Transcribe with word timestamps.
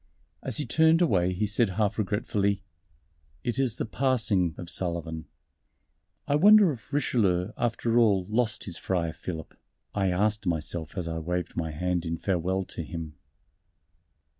As 0.41 0.57
he 0.57 0.65
turned 0.65 0.99
away 0.99 1.31
he 1.31 1.45
said 1.45 1.69
half 1.77 1.99
regretfully, 1.99 2.63
"It 3.43 3.59
is 3.59 3.75
the 3.75 3.85
Passing 3.85 4.55
of 4.57 4.67
Sullivan." 4.67 5.25
"I 6.27 6.33
wonder 6.33 6.71
if 6.71 6.91
Richelieu, 6.91 7.51
after 7.55 7.99
all, 7.99 8.25
lost 8.27 8.63
his 8.63 8.77
Friar 8.79 9.13
Philip?" 9.13 9.55
I 9.93 10.09
asked 10.09 10.47
myself 10.47 10.97
as 10.97 11.07
I 11.07 11.19
waved 11.19 11.55
my 11.55 11.69
hand 11.69 12.03
in 12.07 12.17
farewell 12.17 12.63
to 12.63 12.81
him. 12.81 13.13